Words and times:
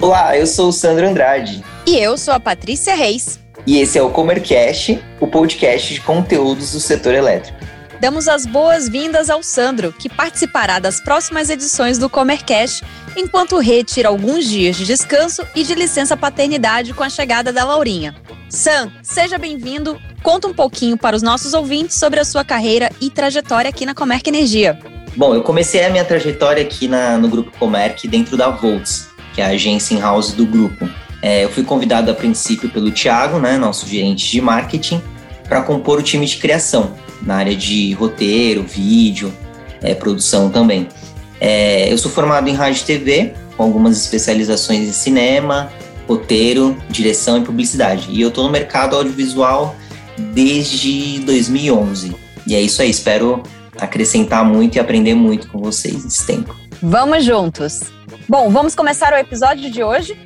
Olá, 0.00 0.38
eu 0.38 0.46
sou 0.46 0.68
o 0.68 0.72
Sandro 0.72 1.06
Andrade. 1.06 1.62
E 1.86 1.98
eu 1.98 2.16
sou 2.16 2.32
a 2.32 2.40
Patrícia 2.40 2.94
Reis. 2.94 3.38
E 3.66 3.78
esse 3.78 3.98
é 3.98 4.02
o 4.02 4.08
Comercast, 4.08 4.98
o 5.20 5.26
podcast 5.26 5.92
de 5.92 6.00
conteúdos 6.00 6.72
do 6.72 6.80
setor 6.80 7.12
elétrico. 7.12 7.57
Damos 8.00 8.28
as 8.28 8.46
boas-vindas 8.46 9.28
ao 9.28 9.42
Sandro, 9.42 9.92
que 9.92 10.08
participará 10.08 10.78
das 10.78 11.00
próximas 11.00 11.50
edições 11.50 11.98
do 11.98 12.08
Comercast, 12.08 12.84
enquanto 13.16 13.58
retira 13.58 14.08
alguns 14.08 14.44
dias 14.44 14.76
de 14.76 14.84
descanso 14.84 15.44
e 15.52 15.64
de 15.64 15.74
licença 15.74 16.16
paternidade 16.16 16.94
com 16.94 17.02
a 17.02 17.10
chegada 17.10 17.52
da 17.52 17.64
Laurinha. 17.64 18.14
Sam, 18.48 18.92
seja 19.02 19.36
bem-vindo. 19.36 20.00
Conta 20.22 20.46
um 20.46 20.54
pouquinho 20.54 20.96
para 20.96 21.16
os 21.16 21.22
nossos 21.22 21.54
ouvintes 21.54 21.98
sobre 21.98 22.20
a 22.20 22.24
sua 22.24 22.44
carreira 22.44 22.88
e 23.00 23.10
trajetória 23.10 23.68
aqui 23.68 23.84
na 23.84 23.94
Comerc 23.94 24.28
Energia. 24.28 24.78
Bom, 25.16 25.34
eu 25.34 25.42
comecei 25.42 25.84
a 25.84 25.90
minha 25.90 26.04
trajetória 26.04 26.62
aqui 26.62 26.86
na, 26.86 27.18
no 27.18 27.28
Grupo 27.28 27.50
Comerc 27.58 28.06
dentro 28.06 28.36
da 28.36 28.48
Volts, 28.48 29.08
que 29.34 29.40
é 29.40 29.44
a 29.44 29.48
agência 29.48 29.94
in-house 29.96 30.32
do 30.32 30.46
grupo. 30.46 30.88
É, 31.20 31.42
eu 31.42 31.48
fui 31.48 31.64
convidado 31.64 32.12
a 32.12 32.14
princípio 32.14 32.68
pelo 32.68 32.92
Thiago, 32.92 33.40
né, 33.40 33.58
nosso 33.58 33.88
gerente 33.88 34.30
de 34.30 34.40
marketing, 34.40 35.02
para 35.48 35.62
compor 35.62 35.98
o 35.98 36.02
time 36.02 36.24
de 36.24 36.36
criação 36.36 36.94
na 37.22 37.36
área 37.36 37.54
de 37.54 37.92
roteiro, 37.94 38.62
vídeo, 38.62 39.32
é, 39.82 39.94
produção 39.94 40.50
também. 40.50 40.88
É, 41.40 41.92
eu 41.92 41.98
sou 41.98 42.10
formado 42.10 42.48
em 42.48 42.54
rádio 42.54 42.82
e 42.82 42.84
TV, 42.84 43.34
com 43.56 43.62
algumas 43.62 44.00
especializações 44.00 44.88
em 44.88 44.92
cinema, 44.92 45.70
roteiro, 46.06 46.76
direção 46.88 47.38
e 47.38 47.42
publicidade. 47.42 48.08
E 48.10 48.20
eu 48.20 48.28
estou 48.28 48.44
no 48.44 48.50
mercado 48.50 48.96
audiovisual 48.96 49.76
desde 50.32 51.20
2011. 51.20 52.16
E 52.46 52.54
é 52.54 52.60
isso 52.60 52.82
aí, 52.82 52.90
espero 52.90 53.42
acrescentar 53.78 54.44
muito 54.44 54.76
e 54.76 54.80
aprender 54.80 55.14
muito 55.14 55.48
com 55.48 55.58
vocês 55.58 56.04
nesse 56.04 56.26
tempo. 56.26 56.54
Vamos 56.82 57.24
juntos! 57.24 57.80
Bom, 58.28 58.50
vamos 58.50 58.74
começar 58.74 59.12
o 59.12 59.16
episódio 59.16 59.70
de 59.70 59.82
hoje. 59.82 60.18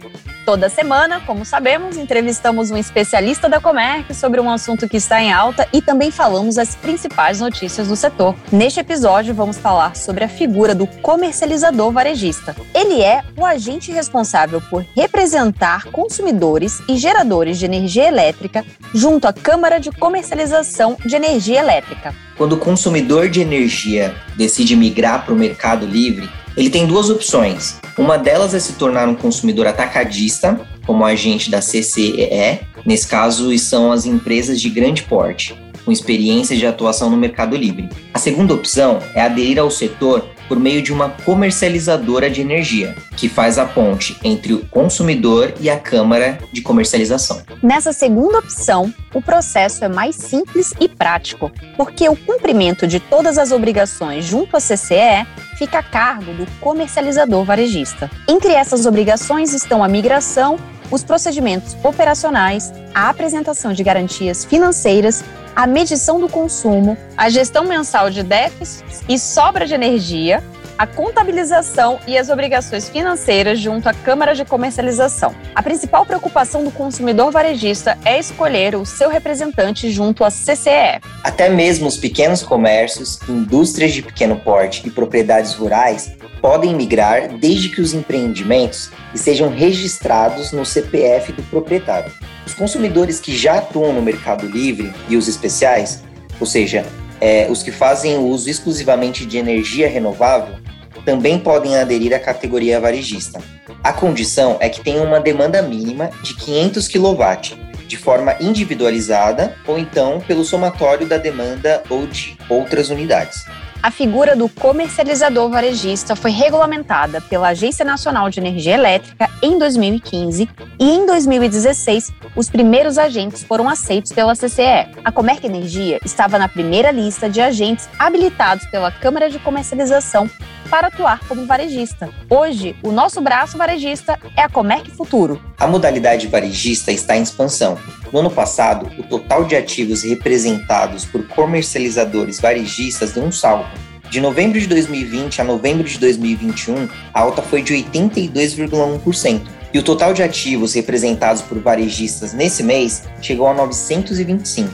Toda 0.44 0.68
semana, 0.68 1.20
como 1.20 1.44
sabemos, 1.44 1.96
entrevistamos 1.96 2.72
um 2.72 2.76
especialista 2.76 3.48
da 3.48 3.60
Comerc 3.60 4.12
sobre 4.12 4.40
um 4.40 4.50
assunto 4.50 4.88
que 4.88 4.96
está 4.96 5.22
em 5.22 5.32
alta 5.32 5.68
e 5.72 5.80
também 5.80 6.10
falamos 6.10 6.58
as 6.58 6.74
principais 6.74 7.40
notícias 7.40 7.86
do 7.86 7.94
setor. 7.94 8.34
Neste 8.50 8.80
episódio, 8.80 9.32
vamos 9.32 9.56
falar 9.56 9.94
sobre 9.94 10.24
a 10.24 10.28
figura 10.28 10.74
do 10.74 10.84
comercializador 10.86 11.92
varejista. 11.92 12.56
Ele 12.74 13.00
é 13.00 13.22
o 13.36 13.46
agente 13.46 13.92
responsável 13.92 14.60
por 14.68 14.84
representar 14.96 15.84
consumidores 15.92 16.80
e 16.88 16.96
geradores 16.96 17.56
de 17.56 17.66
energia 17.66 18.08
elétrica 18.08 18.64
junto 18.92 19.28
à 19.28 19.32
Câmara 19.32 19.78
de 19.78 19.92
Comercialização 19.92 20.96
de 21.06 21.14
Energia 21.14 21.60
Elétrica. 21.60 22.12
Quando 22.36 22.54
o 22.54 22.58
consumidor 22.58 23.28
de 23.28 23.40
energia 23.40 24.14
decide 24.36 24.74
migrar 24.74 25.24
para 25.24 25.34
o 25.34 25.36
mercado 25.36 25.86
livre, 25.86 26.28
ele 26.56 26.70
tem 26.70 26.86
duas 26.86 27.10
opções. 27.10 27.78
Uma 27.96 28.18
delas 28.18 28.54
é 28.54 28.58
se 28.58 28.74
tornar 28.74 29.08
um 29.08 29.14
consumidor 29.14 29.66
atacadista, 29.66 30.60
como 30.86 31.04
agente 31.04 31.50
da 31.50 31.60
CCEE. 31.60 32.60
Nesse 32.84 33.06
caso, 33.06 33.56
são 33.58 33.92
as 33.92 34.04
empresas 34.04 34.60
de 34.60 34.68
grande 34.68 35.02
porte, 35.02 35.54
com 35.84 35.92
experiência 35.92 36.56
de 36.56 36.66
atuação 36.66 37.10
no 37.10 37.16
mercado 37.16 37.56
livre. 37.56 37.88
A 38.12 38.18
segunda 38.18 38.54
opção 38.54 38.98
é 39.14 39.20
aderir 39.20 39.58
ao 39.58 39.70
setor 39.70 40.26
por 40.52 40.60
meio 40.60 40.82
de 40.82 40.92
uma 40.92 41.08
comercializadora 41.08 42.28
de 42.28 42.42
energia, 42.42 42.94
que 43.16 43.26
faz 43.26 43.56
a 43.56 43.64
ponte 43.64 44.18
entre 44.22 44.52
o 44.52 44.66
consumidor 44.66 45.54
e 45.58 45.70
a 45.70 45.80
Câmara 45.80 46.38
de 46.52 46.60
Comercialização. 46.60 47.40
Nessa 47.62 47.90
segunda 47.90 48.38
opção, 48.38 48.92
o 49.14 49.22
processo 49.22 49.82
é 49.82 49.88
mais 49.88 50.14
simples 50.14 50.74
e 50.78 50.90
prático, 50.90 51.50
porque 51.74 52.06
o 52.06 52.14
cumprimento 52.14 52.86
de 52.86 53.00
todas 53.00 53.38
as 53.38 53.50
obrigações 53.50 54.26
junto 54.26 54.54
à 54.54 54.60
CCE 54.60 55.26
fica 55.56 55.78
a 55.78 55.82
cargo 55.82 56.34
do 56.34 56.46
comercializador 56.60 57.44
varejista. 57.44 58.10
Entre 58.28 58.52
essas 58.52 58.84
obrigações 58.84 59.54
estão 59.54 59.82
a 59.82 59.88
migração, 59.88 60.58
os 60.90 61.02
procedimentos 61.02 61.74
operacionais, 61.82 62.70
a 62.94 63.08
apresentação 63.08 63.72
de 63.72 63.82
garantias 63.82 64.44
financeiras, 64.44 65.24
a 65.54 65.66
medição 65.66 66.20
do 66.20 66.28
consumo, 66.28 66.96
a 67.16 67.28
gestão 67.28 67.64
mensal 67.64 68.10
de 68.10 68.22
déficits 68.22 69.02
e 69.08 69.18
sobra 69.18 69.66
de 69.66 69.74
energia, 69.74 70.42
a 70.78 70.86
contabilização 70.86 72.00
e 72.08 72.16
as 72.16 72.28
obrigações 72.28 72.88
financeiras 72.88 73.60
junto 73.60 73.88
à 73.88 73.94
Câmara 73.94 74.34
de 74.34 74.44
Comercialização. 74.44 75.34
A 75.54 75.62
principal 75.62 76.04
preocupação 76.04 76.64
do 76.64 76.70
consumidor 76.70 77.30
varejista 77.30 77.96
é 78.04 78.18
escolher 78.18 78.74
o 78.74 78.84
seu 78.84 79.08
representante 79.08 79.90
junto 79.90 80.24
à 80.24 80.30
CCE. 80.30 81.00
Até 81.22 81.48
mesmo 81.48 81.86
os 81.86 81.96
pequenos 81.96 82.42
comércios, 82.42 83.18
indústrias 83.28 83.92
de 83.92 84.02
pequeno 84.02 84.36
porte 84.36 84.86
e 84.86 84.90
propriedades 84.90 85.54
rurais 85.54 86.12
podem 86.40 86.74
migrar 86.74 87.28
desde 87.28 87.68
que 87.68 87.80
os 87.80 87.94
empreendimentos 87.94 88.90
estejam 89.14 89.50
registrados 89.50 90.50
no 90.50 90.66
CPF 90.66 91.32
do 91.32 91.42
proprietário. 91.44 92.10
Os 92.46 92.54
consumidores 92.54 93.20
que 93.20 93.36
já 93.36 93.58
atuam 93.58 93.92
no 93.92 94.02
Mercado 94.02 94.46
Livre 94.46 94.92
e 95.08 95.16
os 95.16 95.28
especiais, 95.28 96.02
ou 96.40 96.46
seja, 96.46 96.84
é, 97.20 97.46
os 97.48 97.62
que 97.62 97.70
fazem 97.70 98.18
uso 98.18 98.50
exclusivamente 98.50 99.24
de 99.24 99.38
energia 99.38 99.88
renovável, 99.88 100.56
também 101.04 101.38
podem 101.38 101.76
aderir 101.76 102.14
à 102.14 102.18
categoria 102.18 102.80
varejista. 102.80 103.40
A 103.82 103.92
condição 103.92 104.56
é 104.60 104.68
que 104.68 104.80
tenham 104.80 105.04
uma 105.04 105.20
demanda 105.20 105.62
mínima 105.62 106.10
de 106.22 106.34
500 106.36 106.88
kW, 106.88 107.56
de 107.86 107.96
forma 107.96 108.36
individualizada 108.40 109.54
ou 109.66 109.78
então 109.78 110.20
pelo 110.20 110.44
somatório 110.44 111.06
da 111.06 111.18
demanda 111.18 111.82
ou 111.90 112.06
de 112.06 112.36
outras 112.48 112.90
unidades. 112.90 113.44
A 113.82 113.90
figura 113.90 114.36
do 114.36 114.48
comercializador 114.48 115.50
varejista 115.50 116.14
foi 116.14 116.30
regulamentada 116.30 117.20
pela 117.20 117.48
Agência 117.48 117.84
Nacional 117.84 118.30
de 118.30 118.38
Energia 118.38 118.74
Elétrica 118.74 119.28
em 119.42 119.58
2015 119.58 120.48
e 120.78 120.88
em 120.88 121.04
2016 121.04 122.12
os 122.36 122.48
primeiros 122.48 122.96
agentes 122.96 123.42
foram 123.42 123.68
aceitos 123.68 124.12
pela 124.12 124.36
CCE. 124.36 124.86
A 125.04 125.10
Comerc 125.10 125.44
Energia 125.44 125.98
estava 126.04 126.38
na 126.38 126.48
primeira 126.48 126.92
lista 126.92 127.28
de 127.28 127.40
agentes 127.40 127.88
habilitados 127.98 128.64
pela 128.66 128.92
Câmara 128.92 129.28
de 129.28 129.40
Comercialização 129.40 130.30
para 130.72 130.86
atuar 130.86 131.20
como 131.28 131.44
varejista. 131.44 132.08
Hoje, 132.30 132.74
o 132.82 132.90
nosso 132.90 133.20
braço 133.20 133.58
varejista 133.58 134.18
é 134.34 134.40
a 134.40 134.48
Comerc 134.48 134.90
Futuro. 134.90 135.38
A 135.60 135.66
modalidade 135.66 136.28
varejista 136.28 136.90
está 136.90 137.14
em 137.14 137.22
expansão. 137.22 137.76
No 138.10 138.20
ano 138.20 138.30
passado, 138.30 138.90
o 138.98 139.02
total 139.02 139.44
de 139.44 139.54
ativos 139.54 140.02
representados 140.02 141.04
por 141.04 141.28
comercializadores 141.28 142.40
varejistas 142.40 143.12
deu 143.12 143.22
um 143.22 143.30
salto. 143.30 143.78
De 144.08 144.18
novembro 144.18 144.58
de 144.58 144.66
2020 144.66 145.42
a 145.42 145.44
novembro 145.44 145.86
de 145.86 145.98
2021, 145.98 146.88
a 147.12 147.20
alta 147.20 147.42
foi 147.42 147.60
de 147.60 147.74
82,1%. 147.74 149.42
E 149.74 149.78
o 149.78 149.82
total 149.82 150.14
de 150.14 150.22
ativos 150.22 150.72
representados 150.72 151.42
por 151.42 151.58
varejistas 151.58 152.32
nesse 152.32 152.62
mês 152.62 153.02
chegou 153.20 153.46
a 153.46 153.52
925. 153.52 154.70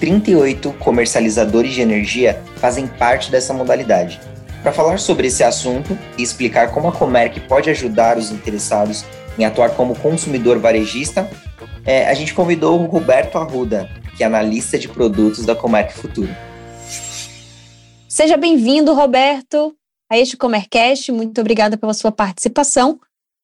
38 0.00 0.72
comercializadores 0.78 1.74
de 1.74 1.82
energia 1.82 2.42
fazem 2.56 2.86
parte 2.86 3.30
dessa 3.30 3.52
modalidade. 3.52 4.18
Para 4.66 4.72
falar 4.72 4.98
sobre 4.98 5.28
esse 5.28 5.44
assunto 5.44 5.96
e 6.18 6.24
explicar 6.24 6.72
como 6.74 6.88
a 6.88 6.92
Comerc 6.92 7.38
pode 7.46 7.70
ajudar 7.70 8.18
os 8.18 8.32
interessados 8.32 9.04
em 9.38 9.44
atuar 9.44 9.76
como 9.76 9.96
consumidor 9.96 10.58
varejista, 10.58 11.30
é, 11.84 12.08
a 12.08 12.14
gente 12.14 12.34
convidou 12.34 12.82
o 12.82 12.86
Roberto 12.86 13.38
Arruda, 13.38 13.88
que 14.16 14.24
é 14.24 14.26
analista 14.26 14.76
de 14.76 14.88
produtos 14.88 15.46
da 15.46 15.54
Comerc 15.54 15.92
Futuro. 15.92 16.34
Seja 18.08 18.36
bem-vindo, 18.36 18.92
Roberto, 18.92 19.72
a 20.10 20.18
este 20.18 20.36
Comercast. 20.36 21.12
Muito 21.12 21.40
obrigada 21.40 21.76
pela 21.76 21.94
sua 21.94 22.10
participação. 22.10 22.98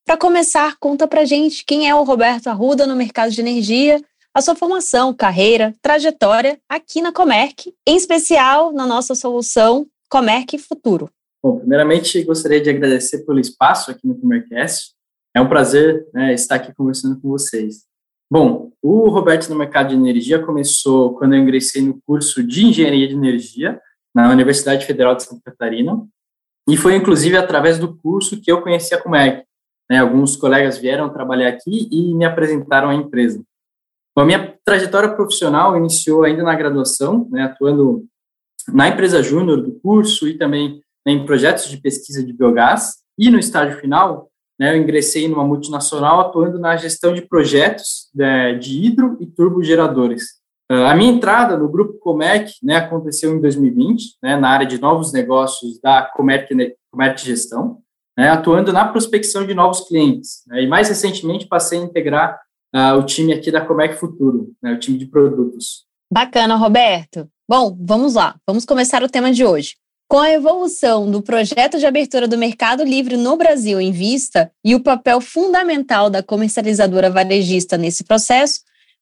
Para 0.05 0.17
começar, 0.17 0.75
conta 0.81 1.07
para 1.07 1.25
gente 1.25 1.65
quem 1.65 1.89
é 1.89 1.95
o 1.95 2.03
Roberto 2.03 2.49
Arruda 2.49 2.85
no 2.85 2.97
mercado 2.97 3.31
de 3.31 3.41
energia, 3.41 4.03
a 4.35 4.43
sua 4.43 4.57
formação, 4.57 5.15
carreira, 5.15 5.73
trajetória 5.81 6.59
aqui 6.69 7.01
na 7.01 7.13
Comerc, 7.13 7.73
em 7.87 7.97
especial 7.97 8.73
na 8.73 8.85
nossa 8.89 9.15
solução 9.15 9.87
Comerc 10.13 10.59
Futuro. 10.59 11.09
Bom, 11.43 11.59
primeiramente 11.59 12.23
gostaria 12.23 12.61
de 12.61 12.71
agradecer 12.71 13.27
pelo 13.27 13.41
espaço 13.41 13.91
aqui 13.91 14.07
no 14.07 14.15
Comercast. 14.15 14.93
É 15.35 15.41
um 15.41 15.49
prazer 15.49 16.07
né, 16.15 16.33
estar 16.33 16.55
aqui 16.55 16.73
conversando 16.73 17.21
com 17.21 17.29
vocês. 17.29 17.85
Bom, 18.31 18.71
o 18.81 19.09
Roberto 19.09 19.49
no 19.49 19.57
mercado 19.57 19.89
de 19.89 19.95
energia 19.95 20.39
começou 20.39 21.15
quando 21.17 21.35
eu 21.35 21.41
ingressei 21.41 21.83
no 21.83 22.01
curso 22.07 22.43
de 22.47 22.65
engenharia 22.65 23.09
de 23.09 23.15
energia 23.15 23.81
na 24.15 24.31
Universidade 24.31 24.87
Federal 24.87 25.17
de 25.17 25.25
Santa 25.25 25.43
Catarina 25.45 26.07
e 26.69 26.77
foi 26.77 26.95
inclusive 26.95 27.37
através 27.37 27.79
do 27.79 27.97
curso 27.97 28.41
que 28.41 28.51
eu 28.51 28.63
conheci 28.63 28.95
a 28.95 29.03
Comerc. 29.03 29.45
Né, 29.91 29.99
alguns 29.99 30.37
colegas 30.37 30.79
vieram 30.79 31.13
trabalhar 31.13 31.49
aqui 31.49 31.89
e 31.91 32.15
me 32.15 32.25
apresentaram 32.25 32.89
a 32.89 32.95
empresa. 32.95 33.43
Bom, 34.15 34.23
a 34.23 34.27
minha 34.27 34.57
trajetória 34.65 35.13
profissional 35.15 35.77
iniciou 35.77 36.23
ainda 36.23 36.43
na 36.45 36.55
graduação, 36.55 37.29
né, 37.31 37.43
atuando 37.43 38.07
na 38.73 38.89
empresa 38.89 39.23
júnior 39.23 39.61
do 39.61 39.73
curso 39.81 40.29
e 40.29 40.39
também 40.39 40.83
né, 41.07 41.13
em 41.13 41.27
projetos 41.27 41.69
de 41.69 41.77
pesquisa 41.77 42.25
de 42.25 42.33
biogás. 42.33 42.95
E 43.19 43.31
no 43.31 43.39
estágio 43.39 43.79
final, 43.81 44.31
né, 44.59 44.75
eu 44.75 44.81
ingressei 44.81 45.29
numa 45.29 45.45
multinacional 45.45 46.21
atuando 46.21 46.59
na 46.59 46.77
gestão 46.77 47.13
de 47.13 47.23
projetos 47.23 48.09
de, 48.15 48.59
de 48.59 48.85
hidro 48.85 49.17
e 49.21 49.27
turbogeradores. 49.27 50.41
Uh, 50.71 50.87
a 50.87 50.95
minha 50.95 51.13
entrada 51.13 51.57
no 51.57 51.69
Grupo 51.69 51.99
Comec 51.99 52.53
né, 52.63 52.77
aconteceu 52.77 53.35
em 53.35 53.41
2020, 53.41 54.17
né, 54.23 54.37
na 54.37 54.49
área 54.49 54.67
de 54.67 54.81
novos 54.81 55.13
negócios 55.13 55.81
da 55.81 56.03
Comec, 56.03 56.49
Comec 56.91 57.21
Gestão, 57.21 57.79
né, 58.17 58.29
atuando 58.29 58.73
na 58.73 58.87
prospecção 58.87 59.47
de 59.47 59.53
novos 59.53 59.81
clientes. 59.81 60.43
Né, 60.47 60.63
e 60.63 60.67
mais 60.67 60.89
recentemente 60.89 61.47
passei 61.47 61.81
a 61.81 61.83
integrar 61.83 62.41
uh, 62.75 62.97
o 62.99 63.05
time 63.05 63.33
aqui 63.33 63.51
da 63.51 63.61
Comec 63.61 63.97
Futuro, 63.97 64.53
né, 64.63 64.73
o 64.73 64.79
time 64.79 64.97
de 64.97 65.07
produtos. 65.07 65.85
Bacana, 66.11 66.57
Roberto. 66.57 67.29
Bom, 67.49 67.77
vamos 67.79 68.15
lá, 68.15 68.37
vamos 68.47 68.65
começar 68.65 69.03
o 69.03 69.09
tema 69.09 69.33
de 69.33 69.45
hoje. 69.45 69.75
Com 70.13 70.19
a 70.19 70.31
evolução 70.31 71.11
do 71.11 71.23
projeto 71.23 71.79
de 71.79 71.87
abertura 71.87 72.29
do 72.29 72.37
mercado 72.37 72.85
livre 72.85 73.17
no 73.17 73.35
Brasil 73.35 73.81
em 73.81 73.91
vista 73.91 74.53
e 74.63 74.75
o 74.75 74.83
papel 74.83 75.23
fundamental 75.23 76.11
da 76.11 76.23
comercializadora 76.23 77.09
varejista 77.09 77.79
nesse 77.79 78.05
processo, 78.05 78.61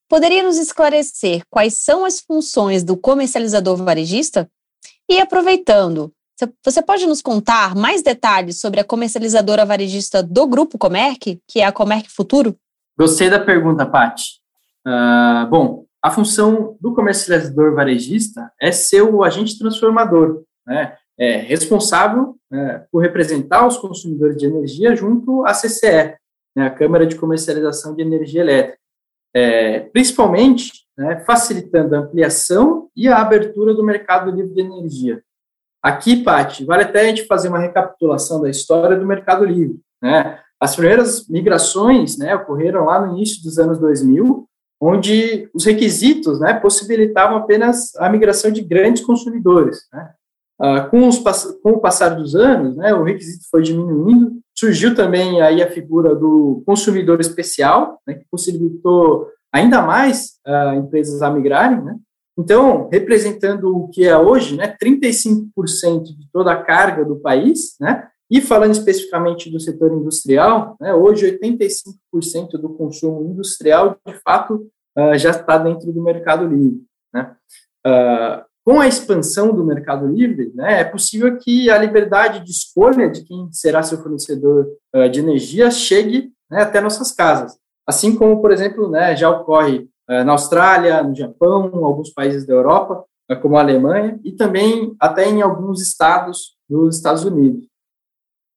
poderia 0.09 0.45
nos 0.45 0.57
esclarecer 0.57 1.43
quais 1.51 1.79
são 1.79 2.05
as 2.05 2.21
funções 2.21 2.85
do 2.85 2.97
comercializador 2.97 3.77
varejista? 3.79 4.49
E 5.11 5.19
aproveitando, 5.19 6.13
você 6.65 6.81
pode 6.81 7.05
nos 7.09 7.21
contar 7.21 7.75
mais 7.75 8.05
detalhes 8.05 8.61
sobre 8.61 8.79
a 8.79 8.85
comercializadora 8.85 9.67
varejista 9.67 10.23
do 10.23 10.47
Grupo 10.47 10.79
Comerc, 10.79 11.41
que 11.45 11.59
é 11.59 11.65
a 11.65 11.73
Comerc 11.73 12.09
Futuro? 12.09 12.55
Gostei 12.97 13.29
da 13.29 13.41
pergunta, 13.41 13.85
Paty. 13.85 14.35
Uh, 14.87 15.51
bom, 15.51 15.87
a 16.01 16.09
função 16.13 16.77
do 16.81 16.95
comercializador 16.95 17.75
varejista 17.75 18.53
é 18.61 18.71
ser 18.71 19.03
o 19.03 19.25
agente 19.25 19.59
transformador, 19.59 20.45
né? 20.67 20.97
é 21.21 21.37
responsável 21.37 22.35
é, 22.51 22.83
por 22.91 23.03
representar 23.03 23.67
os 23.67 23.77
consumidores 23.77 24.39
de 24.39 24.47
energia 24.47 24.97
junto 24.97 25.45
à 25.45 25.53
CCE, 25.53 26.17
né, 26.57 26.67
a 26.67 26.71
Câmara 26.71 27.07
de 27.07 27.17
Comercialização 27.17 27.95
de 27.95 28.03
Energia 28.03 28.41
Elétrica, 28.41 28.79
é, 29.35 29.81
principalmente 29.81 30.73
né, 30.97 31.21
facilitando 31.21 31.95
a 31.95 31.99
ampliação 31.99 32.89
e 32.97 33.07
a 33.07 33.19
abertura 33.19 33.75
do 33.75 33.85
mercado 33.85 34.31
livre 34.31 34.55
de 34.55 34.61
energia. 34.63 35.23
Aqui, 35.83 36.23
Paty, 36.23 36.65
vale 36.65 36.85
até 36.85 37.01
a 37.01 37.05
gente 37.05 37.27
fazer 37.27 37.49
uma 37.49 37.59
recapitulação 37.59 38.41
da 38.41 38.51
história 38.51 38.99
do 38.99 39.07
mercado 39.07 39.45
livre. 39.45 39.79
Né? 40.03 40.39
As 40.59 40.75
primeiras 40.75 41.29
migrações 41.29 42.19
né, 42.19 42.35
ocorreram 42.35 42.87
lá 42.87 43.01
no 43.01 43.15
início 43.15 43.43
dos 43.43 43.59
anos 43.59 43.79
2000, 43.79 44.47
onde 44.81 45.51
os 45.55 45.65
requisitos 45.65 46.41
né, 46.41 46.55
possibilitavam 46.55 47.37
apenas 47.37 47.95
a 47.97 48.09
migração 48.09 48.51
de 48.51 48.63
grandes 48.63 49.05
consumidores. 49.05 49.87
Né? 49.93 50.11
Ah, 50.61 50.83
com, 50.83 51.09
os, 51.09 51.19
com, 51.63 51.71
o 51.71 51.81
passar 51.81 52.11
dos 52.11 52.35
anos, 52.35 52.77
né, 52.77 52.93
o 52.93 53.03
requisito 53.03 53.47
foi 53.51 53.63
diminuindo, 53.63 54.41
surgiu 54.55 54.95
também 54.95 55.41
aí 55.41 55.63
a 55.63 55.71
figura 55.71 56.15
do 56.15 56.63
consumidor 56.67 57.19
especial, 57.19 57.99
né, 58.07 58.15
que 58.15 58.27
possibilitou 58.31 59.27
ainda 59.51 59.81
mais 59.81 60.39
uh, 60.47 60.75
empresas 60.75 61.23
a 61.23 61.31
migrarem, 61.31 61.83
né? 61.83 61.97
Então, 62.39 62.89
representando 62.93 63.75
o 63.75 63.89
que 63.89 64.05
é 64.05 64.17
hoje, 64.17 64.57
né, 64.57 64.77
35% 64.83 66.03
de 66.03 66.31
toda 66.31 66.53
a 66.53 66.63
carga 66.63 67.07
do 67.07 67.17
país, 67.17 67.77
né, 67.81 68.07
e 68.31 68.43
falando 68.43 68.73
especificamente 68.73 69.51
do 69.51 69.59
setor 69.59 69.91
industrial, 69.93 70.77
né, 70.79 70.93
hoje 70.93 71.39
85% 71.39 72.59
do 72.61 72.69
consumo 72.75 73.25
industrial, 73.25 73.97
de 74.07 74.15
fato, 74.23 74.67
uh, 74.97 75.17
já 75.17 75.31
está 75.31 75.57
dentro 75.57 75.91
do 75.91 76.03
mercado 76.03 76.47
livre, 76.47 76.83
né. 77.15 77.35
Uh, 77.87 78.50
com 78.71 78.79
a 78.79 78.87
expansão 78.87 79.53
do 79.53 79.65
mercado 79.65 80.07
livre, 80.07 80.53
né, 80.55 80.83
é 80.83 80.85
possível 80.85 81.37
que 81.37 81.69
a 81.69 81.77
liberdade 81.77 82.45
de 82.45 82.53
escolha 82.53 83.11
de 83.11 83.25
quem 83.25 83.49
será 83.51 83.83
seu 83.83 84.01
fornecedor 84.01 84.65
uh, 84.95 85.09
de 85.09 85.19
energia 85.19 85.73
chegue 85.73 86.33
né, 86.49 86.63
até 86.63 86.81
nossas 86.81 87.11
casas. 87.11 87.59
Assim 87.85 88.15
como, 88.15 88.41
por 88.41 88.53
exemplo, 88.53 88.89
né, 88.89 89.17
já 89.17 89.29
ocorre 89.29 89.89
uh, 90.09 90.25
na 90.25 90.31
Austrália, 90.31 91.03
no 91.03 91.17
Japão, 91.17 91.85
alguns 91.85 92.11
países 92.11 92.47
da 92.47 92.55
Europa, 92.55 93.05
uh, 93.29 93.41
como 93.41 93.57
a 93.57 93.61
Alemanha, 93.61 94.21
e 94.23 94.31
também 94.31 94.95
até 95.01 95.29
em 95.29 95.43
alguns 95.43 95.83
estados 95.83 96.57
dos 96.69 96.95
Estados 96.95 97.25
Unidos. 97.25 97.67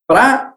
Para 0.08 0.54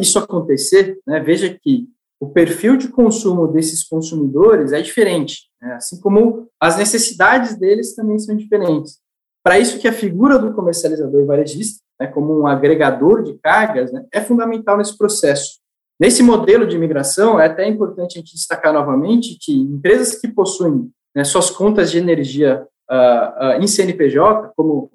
isso 0.00 0.18
acontecer, 0.18 0.98
né, 1.06 1.20
veja 1.20 1.56
que 1.62 1.86
o 2.18 2.28
perfil 2.28 2.76
de 2.76 2.88
consumo 2.88 3.46
desses 3.46 3.84
consumidores 3.84 4.72
é 4.72 4.80
diferente, 4.80 5.48
né? 5.60 5.74
assim 5.74 6.00
como 6.00 6.48
as 6.60 6.76
necessidades 6.76 7.56
deles 7.56 7.94
também 7.94 8.18
são 8.18 8.36
diferentes. 8.36 8.98
Para 9.42 9.58
isso 9.58 9.78
que 9.78 9.86
a 9.86 9.92
figura 9.92 10.38
do 10.38 10.52
comercializador 10.52 11.24
varejista, 11.24 11.80
né, 12.00 12.08
como 12.08 12.40
um 12.40 12.46
agregador 12.46 13.22
de 13.22 13.34
cargas, 13.38 13.92
né, 13.92 14.04
é 14.12 14.20
fundamental 14.20 14.76
nesse 14.76 14.98
processo. 14.98 15.60
Nesse 15.98 16.22
modelo 16.22 16.66
de 16.66 16.76
imigração, 16.76 17.40
é 17.40 17.46
até 17.46 17.66
importante 17.66 18.18
a 18.18 18.20
gente 18.20 18.34
destacar 18.34 18.72
novamente 18.72 19.38
que 19.40 19.54
empresas 19.54 20.20
que 20.20 20.28
possuem 20.28 20.90
né, 21.14 21.24
suas 21.24 21.48
contas 21.48 21.90
de 21.90 21.98
energia 21.98 22.66
uh, 22.90 23.46
uh, 23.46 23.62
em 23.62 23.66
CNPJ, 23.66 24.52
como, 24.54 24.90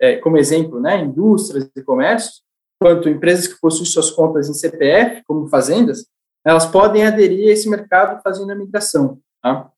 é, 0.00 0.16
como 0.16 0.36
exemplo, 0.36 0.78
né, 0.78 1.00
indústrias 1.00 1.70
e 1.74 1.82
comércios, 1.82 2.42
quanto 2.78 3.08
empresas 3.08 3.46
que 3.46 3.58
possuem 3.60 3.86
suas 3.86 4.10
contas 4.10 4.48
em 4.48 4.54
CPF, 4.54 5.22
como 5.26 5.46
fazendas, 5.46 6.04
elas 6.44 6.66
podem 6.66 7.06
aderir 7.06 7.48
a 7.48 7.52
esse 7.52 7.70
mercado 7.70 8.20
fazendo 8.22 8.50
a 8.50 8.54
migração. 8.54 9.18
Tá? 9.42 9.70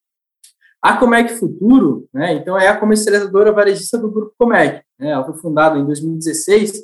A 0.85 0.99
Comec 0.99 1.39
Futuro, 1.39 2.07
né, 2.13 2.35
então, 2.35 2.59
é 2.59 2.69
a 2.69 2.77
comercializadora 2.77 3.51
varejista 3.51 3.97
do 3.97 4.11
Grupo 4.11 4.35
Comec. 4.39 4.83
Né, 4.99 5.13
ela 5.13 5.25
foi 5.25 5.35
fundada 5.39 5.79
em 5.79 5.87
2016 5.87 6.75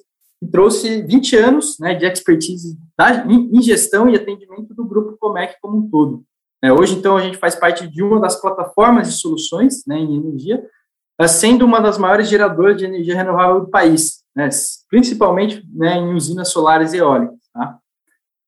e 0.42 0.46
trouxe 0.46 1.02
20 1.02 1.36
anos 1.36 1.76
né, 1.78 1.94
de 1.94 2.06
expertise 2.06 2.78
da, 2.96 3.26
em 3.26 3.60
gestão 3.60 4.08
e 4.08 4.16
atendimento 4.16 4.72
do 4.72 4.86
Grupo 4.86 5.18
Comec 5.20 5.56
como 5.60 5.76
um 5.76 5.90
todo. 5.90 6.24
É, 6.64 6.72
hoje, 6.72 6.94
então, 6.94 7.14
a 7.14 7.20
gente 7.20 7.36
faz 7.36 7.54
parte 7.54 7.86
de 7.86 8.02
uma 8.02 8.18
das 8.18 8.40
plataformas 8.40 9.08
de 9.08 9.20
soluções 9.20 9.82
né, 9.86 9.98
em 9.98 10.16
energia, 10.16 10.64
eh, 11.20 11.28
sendo 11.28 11.66
uma 11.66 11.78
das 11.78 11.98
maiores 11.98 12.26
geradoras 12.26 12.78
de 12.78 12.86
energia 12.86 13.14
renovável 13.14 13.60
do 13.60 13.70
país, 13.70 14.22
né, 14.34 14.48
principalmente 14.88 15.62
né, 15.74 15.98
em 15.98 16.14
usinas 16.14 16.48
solares 16.48 16.94
e 16.94 16.96
eólicas. 16.96 17.39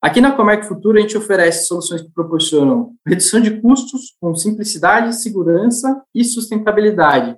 Aqui 0.05 0.21
na 0.21 0.33
Comerc 0.33 0.67
Futuro, 0.67 0.99
a 0.99 1.01
gente 1.01 1.17
oferece 1.17 1.69
soluções 1.69 2.03
que 2.03 2.11
proporcionam 2.11 2.93
redução 3.07 3.41
de 3.41 3.61
custos 3.61 4.17
com 4.21 4.35
simplicidade, 4.35 5.15
segurança 5.15 6.03
e 6.13 6.25
sustentabilidade. 6.25 7.37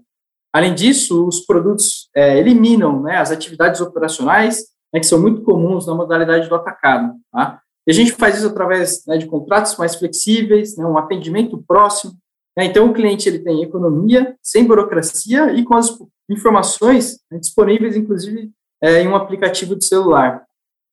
Além 0.50 0.74
disso, 0.74 1.26
os 1.26 1.40
produtos 1.40 2.08
é, 2.16 2.38
eliminam 2.38 3.02
né, 3.02 3.18
as 3.18 3.30
atividades 3.30 3.82
operacionais, 3.82 4.64
né, 4.94 4.98
que 4.98 5.04
são 5.04 5.20
muito 5.20 5.42
comuns 5.42 5.86
na 5.86 5.94
modalidade 5.94 6.48
do 6.48 6.54
atacado. 6.54 7.12
Tá? 7.30 7.60
E 7.86 7.90
a 7.90 7.94
gente 7.94 8.12
faz 8.12 8.38
isso 8.38 8.46
através 8.46 9.04
né, 9.06 9.18
de 9.18 9.26
contratos 9.26 9.76
mais 9.76 9.94
flexíveis, 9.96 10.74
né, 10.78 10.86
um 10.86 10.96
atendimento 10.96 11.62
próximo. 11.68 12.14
Né, 12.56 12.64
então, 12.64 12.88
o 12.88 12.94
cliente 12.94 13.28
ele 13.28 13.40
tem 13.40 13.62
economia, 13.62 14.34
sem 14.42 14.64
burocracia 14.64 15.52
e 15.52 15.64
com 15.64 15.74
as 15.74 15.94
informações 16.30 17.18
né, 17.30 17.38
disponíveis, 17.38 17.94
inclusive, 17.94 18.50
é, 18.82 19.02
em 19.02 19.08
um 19.08 19.16
aplicativo 19.16 19.76
de 19.76 19.84
celular. 19.84 20.46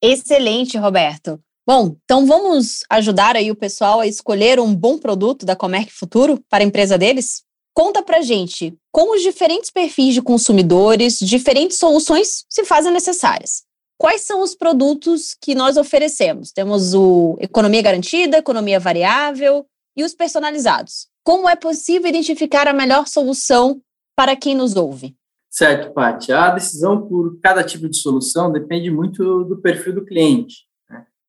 Excelente, 0.04 0.78
Roberto. 0.78 1.40
Bom, 1.66 1.96
então 2.04 2.26
vamos 2.26 2.80
ajudar 2.90 3.36
aí 3.36 3.52
o 3.52 3.56
pessoal 3.56 4.00
a 4.00 4.08
escolher 4.08 4.60
um 4.60 4.74
bom 4.74 4.98
produto 4.98 5.46
da 5.46 5.56
Comerc 5.56 5.92
Futuro 5.92 6.44
para 6.50 6.64
a 6.64 6.68
empresa 6.68 6.98
deles? 6.98 7.44
Conta 7.74 8.02
pra 8.02 8.22
gente 8.22 8.76
como 8.92 9.16
os 9.16 9.22
diferentes 9.22 9.70
perfis 9.70 10.14
de 10.16 10.22
consumidores, 10.22 11.20
diferentes 11.20 11.78
soluções 11.78 12.46
se 12.50 12.66
fazem 12.66 12.92
necessárias. 12.92 13.64
Quais 13.98 14.22
são 14.22 14.42
os 14.42 14.56
produtos 14.56 15.38
que 15.40 15.54
nós 15.54 15.78
oferecemos? 15.78 16.52
Temos 16.52 16.96
o 16.96 17.38
economia 17.40 17.84
garantida, 17.84 18.40
economia 18.40 18.80
variável 18.80 19.64
e 19.96 20.04
os 20.04 20.16
personalizados. 20.16 21.08
Como 21.24 21.48
é 21.48 21.56
possível 21.56 22.10
identificar 22.10 22.68
a 22.68 22.74
melhor 22.74 23.08
solução 23.08 23.80
para 24.16 24.36
quem 24.36 24.56
nos 24.56 24.76
ouve? 24.76 25.16
Certo, 25.52 25.94
Paty. 25.94 26.32
A 26.32 26.50
decisão 26.50 27.08
por 27.08 27.40
cada 27.40 27.64
tipo 27.64 27.88
de 27.88 27.98
solução 27.98 28.52
depende 28.52 28.90
muito 28.90 29.44
do 29.44 29.62
perfil 29.62 29.94
do 29.94 30.06
cliente. 30.06 30.71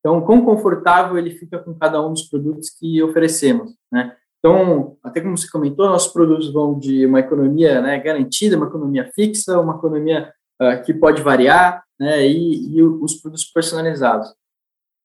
Então, 0.05 0.21
quão 0.21 0.45
confortável 0.45 1.17
ele 1.17 1.31
fica 1.31 1.61
com 1.61 1.73
cada 1.75 2.05
um 2.05 2.13
dos 2.13 2.25
produtos 2.25 2.71
que 2.71 3.01
oferecemos, 3.03 3.73
né? 3.91 4.17
Então, 4.45 4.97
até 5.05 5.21
como 5.21 5.39
você 5.39 5.49
comentou, 5.49 5.89
nossos 5.89 6.13
produtos 6.13 6.53
vão 6.53 6.77
de 6.77 7.07
uma 7.07 7.21
economia 7.21 7.81
né, 7.81 7.97
garantida, 8.01 8.57
uma 8.57 8.67
economia 8.67 9.09
fixa, 9.15 9.61
uma 9.61 9.77
economia 9.77 10.33
uh, 10.61 10.83
que 10.85 10.93
pode 10.93 11.23
variar, 11.23 11.85
né, 11.99 12.27
e, 12.27 12.77
e 12.77 12.83
os 12.83 13.15
produtos 13.21 13.45
personalizados. 13.45 14.29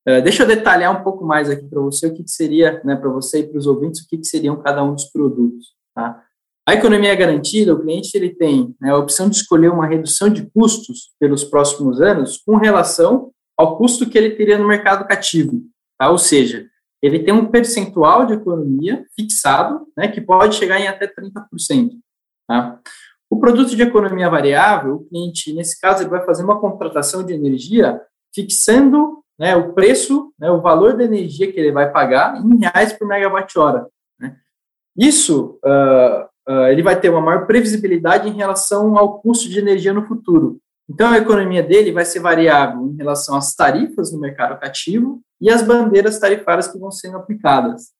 Uh, 0.07 0.23
deixa 0.23 0.41
eu 0.41 0.47
detalhar 0.47 0.99
um 0.99 1.03
pouco 1.03 1.23
mais 1.23 1.51
aqui 1.51 1.67
para 1.67 1.79
você 1.79 2.07
o 2.07 2.13
que, 2.15 2.23
que 2.23 2.31
seria, 2.31 2.81
né, 2.83 2.95
para 2.95 3.11
você 3.11 3.41
e 3.41 3.47
para 3.47 3.59
os 3.59 3.67
ouvintes, 3.67 4.01
o 4.01 4.07
que, 4.07 4.17
que 4.17 4.25
seriam 4.25 4.59
cada 4.59 4.83
um 4.83 4.95
dos 4.95 5.05
produtos. 5.05 5.67
Tá? 5.93 6.23
A 6.67 6.73
economia 6.73 7.13
garantida, 7.13 7.75
o 7.75 7.79
cliente 7.79 8.17
ele 8.17 8.33
tem 8.33 8.75
né, 8.81 8.89
a 8.89 8.97
opção 8.97 9.29
de 9.29 9.35
escolher 9.35 9.69
uma 9.69 9.85
redução 9.85 10.29
de 10.29 10.49
custos 10.49 11.13
pelos 11.19 11.43
próximos 11.43 12.01
anos 12.01 12.41
com 12.43 12.57
relação 12.57 13.31
ao 13.57 13.77
custo 13.77 14.09
que 14.09 14.17
ele 14.17 14.35
teria 14.35 14.57
no 14.57 14.67
mercado 14.67 15.07
cativo. 15.07 15.63
Tá? 15.97 16.09
Ou 16.09 16.17
seja, 16.17 16.67
ele 17.01 17.19
tem 17.19 17.33
um 17.33 17.47
percentual 17.47 18.25
de 18.25 18.33
economia 18.33 19.05
fixado, 19.15 19.87
né, 19.95 20.07
que 20.07 20.21
pode 20.21 20.55
chegar 20.55 20.79
em 20.79 20.87
até 20.87 21.07
30%. 21.07 21.91
Tá? 22.47 22.79
O 23.29 23.39
produto 23.39 23.75
de 23.75 23.81
economia 23.81 24.29
variável, 24.29 24.95
o 24.95 25.05
cliente, 25.05 25.53
nesse 25.53 25.79
caso, 25.79 26.03
ele 26.03 26.09
vai 26.09 26.25
fazer 26.25 26.43
uma 26.43 26.59
contratação 26.59 27.25
de 27.25 27.33
energia 27.33 28.01
fixando 28.33 29.23
né, 29.37 29.55
o 29.55 29.73
preço, 29.73 30.33
né, 30.39 30.49
o 30.49 30.61
valor 30.61 30.95
da 30.95 31.03
energia 31.03 31.51
que 31.51 31.59
ele 31.59 31.71
vai 31.71 31.91
pagar 31.91 32.41
em 32.43 32.57
reais 32.57 32.93
por 32.93 33.07
megawatt-hora. 33.07 33.87
Né. 34.19 34.37
Isso, 34.97 35.59
uh, 35.63 36.51
uh, 36.51 36.67
ele 36.67 36.81
vai 36.81 36.99
ter 36.99 37.09
uma 37.09 37.21
maior 37.21 37.45
previsibilidade 37.45 38.27
em 38.27 38.33
relação 38.33 38.97
ao 38.97 39.19
custo 39.19 39.49
de 39.49 39.59
energia 39.59 39.93
no 39.93 40.07
futuro. 40.07 40.59
Então, 40.89 41.09
a 41.09 41.17
economia 41.17 41.61
dele 41.61 41.91
vai 41.91 42.05
ser 42.05 42.19
variável 42.19 42.87
em 42.87 42.95
relação 42.95 43.35
às 43.35 43.53
tarifas 43.53 44.11
no 44.11 44.19
mercado 44.19 44.57
cativo 44.59 45.21
e 45.39 45.49
às 45.49 45.61
bandeiras 45.61 46.19
tarifárias 46.19 46.67
que 46.67 46.79
vão 46.79 46.91
sendo 46.91 47.17
aplicadas. 47.17 47.91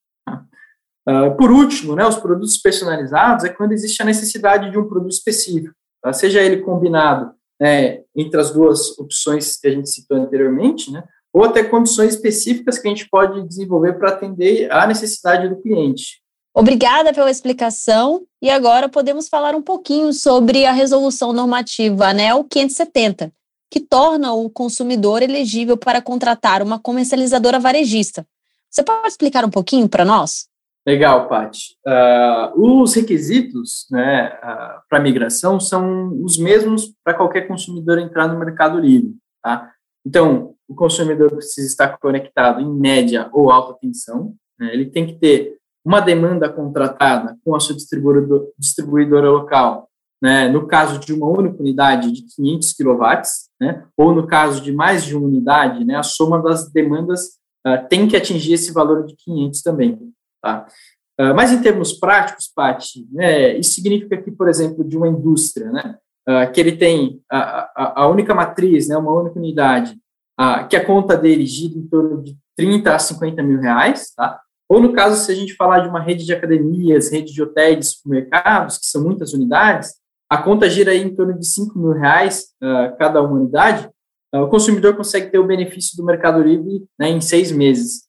Uh, 1.07 1.35
por 1.37 1.51
último, 1.51 1.95
né, 1.95 2.05
os 2.05 2.17
produtos 2.17 2.57
personalizados 2.57 3.45
é 3.45 3.49
quando 3.49 3.71
existe 3.71 4.01
a 4.01 4.05
necessidade 4.05 4.71
de 4.71 4.77
um 4.77 4.87
produto 4.87 5.11
específico, 5.11 5.73
tá? 6.01 6.11
seja 6.11 6.41
ele 6.41 6.57
combinado 6.61 7.31
né, 7.59 8.01
entre 8.15 8.39
as 8.39 8.51
duas 8.51 8.97
opções 8.99 9.57
que 9.57 9.67
a 9.67 9.71
gente 9.71 9.89
citou 9.89 10.17
anteriormente, 10.17 10.91
né, 10.91 11.03
ou 11.33 11.45
até 11.45 11.63
condições 11.63 12.15
específicas 12.15 12.77
que 12.77 12.87
a 12.87 12.89
gente 12.89 13.09
pode 13.09 13.47
desenvolver 13.47 13.93
para 13.93 14.09
atender 14.09 14.71
à 14.71 14.85
necessidade 14.85 15.47
do 15.47 15.61
cliente. 15.61 16.21
Obrigada 16.57 17.13
pela 17.13 17.29
explicação. 17.29 18.23
E 18.41 18.49
agora 18.49 18.89
podemos 18.89 19.29
falar 19.29 19.53
um 19.53 19.61
pouquinho 19.61 20.11
sobre 20.11 20.65
a 20.65 20.71
resolução 20.71 21.31
normativa 21.31 22.07
ANEL 22.07 22.43
570, 22.43 23.31
que 23.69 23.79
torna 23.79 24.33
o 24.33 24.49
consumidor 24.49 25.21
elegível 25.21 25.77
para 25.77 26.01
contratar 26.01 26.63
uma 26.63 26.79
comercializadora 26.79 27.59
varejista. 27.59 28.25
Você 28.71 28.81
pode 28.81 29.07
explicar 29.07 29.45
um 29.45 29.51
pouquinho 29.51 29.87
para 29.87 30.03
nós? 30.03 30.47
Legal, 30.85 31.27
Paty. 31.27 31.75
Uh, 31.85 32.81
os 32.81 32.95
requisitos 32.95 33.85
né, 33.91 34.29
uh, 34.41 34.81
para 34.89 34.99
migração 34.99 35.59
são 35.59 36.11
os 36.23 36.39
mesmos 36.39 36.91
para 37.03 37.13
qualquer 37.13 37.47
consumidor 37.47 37.99
entrar 37.99 38.27
no 38.27 38.39
Mercado 38.39 38.79
Livre. 38.79 39.13
Tá? 39.43 39.71
Então, 40.03 40.55
o 40.67 40.73
consumidor 40.73 41.29
precisa 41.29 41.67
estar 41.67 41.99
conectado 41.99 42.61
em 42.61 42.73
média 42.73 43.29
ou 43.31 43.51
alta 43.51 43.77
tensão, 43.79 44.33
né, 44.59 44.73
ele 44.73 44.87
tem 44.87 45.05
que 45.05 45.13
ter 45.13 45.56
uma 45.87 46.01
demanda 46.01 46.49
contratada 46.49 47.37
com 47.45 47.55
a 47.55 47.61
sua 47.61 47.73
distribuidor, 47.73 48.49
distribuidora 48.59 49.31
local, 49.31 49.87
né, 50.21 50.49
no 50.49 50.67
caso 50.67 50.99
de 50.99 51.13
uma 51.13 51.29
única 51.29 51.61
unidade 51.61 52.11
de 52.11 52.23
500 52.35 52.73
kW, 52.73 53.21
né, 53.61 53.85
ou 53.95 54.13
no 54.13 54.27
caso 54.27 54.61
de 54.61 54.73
mais 54.73 55.05
de 55.05 55.15
uma 55.15 55.25
unidade, 55.25 55.85
né, 55.85 55.95
a 55.95 56.03
soma 56.03 56.41
das 56.41 56.69
demandas 56.69 57.37
uh, 57.65 57.87
tem 57.87 58.05
que 58.05 58.17
atingir 58.17 58.51
esse 58.51 58.73
valor 58.73 59.05
de 59.05 59.15
500 59.15 59.61
também. 59.61 59.97
Tá? 60.43 60.67
Uh, 61.17 61.33
mas 61.33 61.53
em 61.53 61.61
termos 61.61 61.93
práticos, 61.93 62.51
Paty, 62.53 63.07
né, 63.09 63.57
isso 63.57 63.75
significa 63.75 64.21
que, 64.21 64.29
por 64.29 64.49
exemplo, 64.49 64.83
de 64.83 64.97
uma 64.97 65.07
indústria, 65.07 65.71
né, 65.71 65.97
uh, 66.27 66.51
que 66.51 66.59
ele 66.59 66.75
tem 66.75 67.21
a, 67.31 67.37
a, 67.73 68.01
a, 68.01 68.07
única 68.09 68.35
matriz, 68.35 68.89
né, 68.89 68.97
uma 68.97 69.13
única 69.13 69.39
unidade, 69.39 69.97
que 70.69 70.75
a 70.75 70.85
conta 70.85 71.17
dele 71.17 71.47
gira 71.47 71.79
em 71.79 71.87
torno 71.87 72.21
de 72.21 72.37
30 72.55 72.93
a 72.93 72.99
50 72.99 73.41
mil 73.41 73.59
reais, 73.59 74.13
tá? 74.15 74.39
Ou 74.69 74.81
no 74.81 74.93
caso, 74.93 75.23
se 75.23 75.31
a 75.31 75.35
gente 75.35 75.55
falar 75.55 75.79
de 75.79 75.89
uma 75.89 76.01
rede 76.01 76.25
de 76.25 76.33
academias, 76.33 77.11
rede 77.11 77.33
de 77.33 77.41
hotéis, 77.41 77.91
supermercados, 77.91 78.77
que 78.77 78.85
são 78.85 79.01
muitas 79.03 79.33
unidades, 79.33 79.95
a 80.29 80.37
conta 80.37 80.69
gira 80.69 80.93
em 80.93 81.15
torno 81.15 81.37
de 81.37 81.47
5 81.47 81.79
mil 81.79 81.93
reais 81.93 82.47
uh, 82.61 82.97
cada 82.97 83.21
uma 83.21 83.39
unidade, 83.39 83.89
uh, 84.35 84.39
o 84.39 84.49
consumidor 84.49 84.95
consegue 84.97 85.31
ter 85.31 85.39
o 85.39 85.47
benefício 85.47 85.95
do 85.95 86.03
Mercado 86.03 86.43
Livre 86.43 86.85
né, 86.99 87.09
em 87.09 87.21
seis 87.21 87.49
meses. 87.49 88.07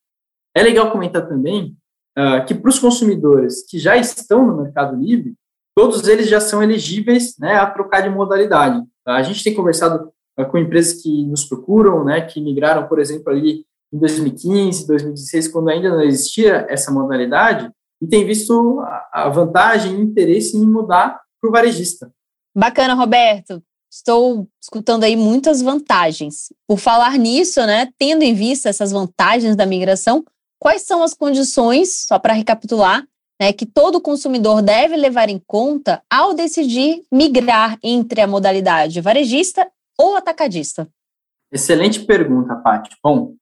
É 0.57 0.63
legal 0.63 0.91
comentar 0.91 1.29
também 1.29 1.77
uh, 2.19 2.45
que 2.45 2.55
para 2.55 2.69
os 2.69 2.79
consumidores 2.81 3.65
que 3.69 3.79
já 3.79 3.97
estão 3.97 4.45
no 4.45 4.63
Mercado 4.65 4.97
Livre, 4.97 5.35
todos 5.77 6.09
eles 6.09 6.29
já 6.29 6.41
são 6.41 6.61
elegíveis 6.61 7.37
né, 7.39 7.55
a 7.55 7.71
trocar 7.71 8.01
de 8.01 8.11
modalidade. 8.11 8.83
A 9.07 9.23
gente 9.23 9.45
tem 9.45 9.55
conversado 9.55 10.13
com 10.51 10.59
empresas 10.59 11.01
que 11.01 11.25
nos 11.25 11.45
procuram, 11.45 12.05
né, 12.05 12.21
que 12.21 12.41
migraram, 12.41 12.89
por 12.89 12.99
exemplo, 12.99 13.31
ali 13.31 13.65
em 13.93 13.99
2015, 13.99 14.87
2016, 14.87 15.49
quando 15.49 15.71
ainda 15.71 15.91
não 15.91 16.03
existia 16.03 16.67
essa 16.69 16.91
modalidade, 16.91 17.71
e 18.01 18.07
tem 18.07 18.25
visto 18.25 18.81
a 19.13 19.29
vantagem 19.29 19.97
e 19.97 20.01
interesse 20.01 20.57
em 20.57 20.67
mudar 20.67 21.21
para 21.41 21.49
o 21.49 21.53
varejista. 21.53 22.13
Bacana, 22.57 22.95
Roberto. 22.95 23.63
Estou 23.91 24.47
escutando 24.63 25.05
aí 25.05 25.17
muitas 25.17 25.63
vantagens. 25.63 26.53
Por 26.67 26.79
falar 26.79 27.19
nisso, 27.19 27.65
né, 27.65 27.89
tendo 27.99 28.23
em 28.23 28.35
vista 28.35 28.69
essas 28.69 28.93
vantagens 28.93 29.57
da 29.57 29.65
migração, 29.65 30.25
quais 30.61 30.83
são 30.83 31.03
as 31.03 31.15
condições, 31.15 32.05
só 32.07 32.19
para 32.19 32.35
recapitular, 32.35 33.03
né, 33.41 33.53
que 33.53 33.65
todo 33.65 34.01
consumidor 34.01 34.61
deve 34.61 34.97
levar 34.97 35.29
em 35.29 35.43
conta 35.47 36.03
ao 36.11 36.35
decidir 36.35 37.03
migrar 37.11 37.79
entre 37.83 38.21
a 38.21 38.27
modalidade 38.27 39.01
varejista 39.01 39.67
ou 39.99 40.17
atacadista? 40.17 40.87
Excelente 41.51 42.05
pergunta, 42.05 42.57
Paty. 42.57 42.95
Bom, 43.03 43.35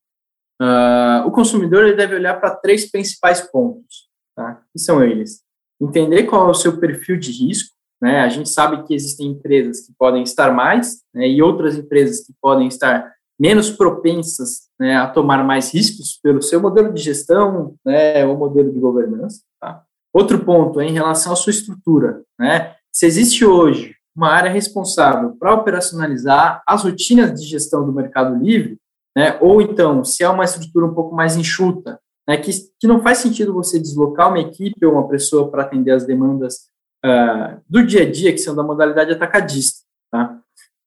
Uh, 0.61 1.27
o 1.27 1.31
consumidor 1.31 1.85
ele 1.85 1.97
deve 1.97 2.15
olhar 2.15 2.41
para 2.41 2.57
três 2.57 2.91
principais 2.91 3.41
pontos, 3.41 4.09
tá? 4.35 4.63
que 4.73 4.79
são 4.79 5.03
eles. 5.05 5.43
Entender 5.81 6.25
qual 6.25 6.49
é 6.49 6.51
o 6.51 6.55
seu 6.55 6.79
perfil 6.79 7.19
de 7.19 7.31
risco, 7.31 7.77
né? 8.01 8.21
A 8.21 8.29
gente 8.29 8.49
sabe 8.49 8.83
que 8.85 8.95
existem 8.95 9.29
empresas 9.29 9.81
que 9.81 9.93
podem 9.99 10.23
estar 10.23 10.53
mais 10.53 11.03
né, 11.15 11.29
e 11.29 11.43
outras 11.43 11.77
empresas 11.77 12.25
que 12.25 12.33
podem 12.41 12.69
estar 12.69 13.13
menos 13.39 13.71
propensas 13.71 14.69
né, 14.79 14.97
a 14.97 15.07
tomar 15.07 15.45
mais 15.45 15.73
riscos 15.73 16.19
pelo 16.23 16.43
seu 16.43 16.61
modelo 16.61 16.93
de 16.93 17.03
gestão 17.03 17.75
né, 17.85 18.25
ou 18.27 18.37
modelo 18.37 18.73
de 18.73 18.79
governança. 18.79 19.43
Tá? 19.61 19.83
Outro 20.13 20.43
ponto 20.45 20.81
é 20.81 20.87
em 20.87 20.93
relação 20.93 21.33
à 21.33 21.37
sua 21.37 21.51
estrutura. 21.51 22.23
Né? 22.39 22.75
Se 22.93 23.07
existe 23.07 23.45
hoje 23.45 23.95
uma 24.15 24.31
área 24.31 24.51
responsável 24.51 25.37
para 25.37 25.53
operacionalizar 25.53 26.63
as 26.67 26.85
rotinas 26.85 27.39
de 27.39 27.47
gestão 27.47 27.85
do 27.85 27.93
Mercado 27.93 28.35
Livre, 28.43 28.79
né? 29.17 29.39
Ou 29.41 29.63
então, 29.63 30.05
se 30.05 30.23
é 30.23 30.29
uma 30.29 30.45
estrutura 30.45 30.85
um 30.85 30.95
pouco 30.95 31.15
mais 31.15 31.37
enxuta, 31.37 31.99
né, 32.29 32.37
que, 32.37 32.51
que 32.79 32.87
não 32.87 33.01
faz 33.01 33.19
sentido 33.19 33.55
você 33.55 33.79
deslocar 33.79 34.29
uma 34.29 34.41
equipe 34.41 34.85
ou 34.85 34.93
uma 34.93 35.09
pessoa 35.09 35.51
para 35.51 35.63
atender 35.63 35.93
as 35.93 36.05
demandas 36.05 36.69
uh, 37.05 37.61
do 37.69 37.85
dia 37.87 38.03
a 38.03 38.11
dia, 38.11 38.33
que 38.33 38.39
são 38.39 38.55
da 38.55 38.63
modalidade 38.63 39.13
atacadista. 39.13 39.85
Tá? 40.11 40.39